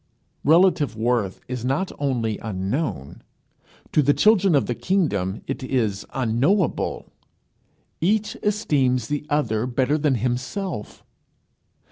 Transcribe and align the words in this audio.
Relative 0.43 0.95
worth 0.95 1.41
is 1.47 1.63
not 1.63 1.91
only 1.99 2.39
unknown 2.39 3.21
to 3.91 4.01
the 4.01 4.15
children 4.15 4.55
of 4.55 4.65
the 4.65 4.73
kingdom 4.73 5.43
it 5.45 5.61
is 5.61 6.07
unknowable. 6.11 7.11
Each 7.99 8.35
esteems 8.41 9.09
the 9.09 9.27
other 9.29 9.67
better 9.67 9.99
than 9.99 10.15
himself. 10.15 11.03